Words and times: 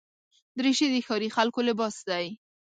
دریشي 0.57 0.87
د 0.91 0.95
ښاري 1.07 1.29
خلکو 1.37 1.59
لباس 1.69 1.95
دی. 2.09 2.25